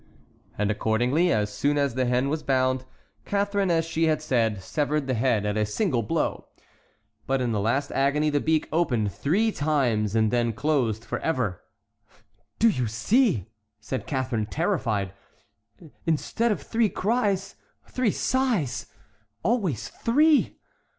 And 0.57 0.71
accordingly, 0.71 1.31
as 1.31 1.53
soon 1.53 1.77
as 1.77 1.93
the 1.93 2.05
hen 2.05 2.27
was 2.27 2.41
bound, 2.41 2.85
Catharine, 3.23 3.69
as 3.69 3.85
she 3.85 4.05
had 4.05 4.19
said, 4.19 4.63
severed 4.63 5.05
the 5.05 5.13
head 5.13 5.45
at 5.45 5.57
a 5.57 5.63
single 5.63 6.01
blow; 6.01 6.47
but 7.27 7.39
in 7.39 7.51
the 7.51 7.59
last 7.59 7.91
agony 7.91 8.31
the 8.31 8.39
beak 8.39 8.67
opened 8.73 9.13
three 9.13 9.51
times, 9.51 10.15
and 10.15 10.31
then 10.31 10.53
closed 10.53 11.05
forever. 11.05 11.61
"Do 12.57 12.67
you 12.69 12.87
see," 12.87 13.45
said 13.79 14.07
Catharine, 14.07 14.47
terrified, 14.47 15.13
"instead 16.07 16.51
of 16.51 16.63
three 16.63 16.89
cries, 16.89 17.53
three 17.87 18.09
sighs? 18.09 18.87
Always 19.43 19.87
three! 19.89 20.57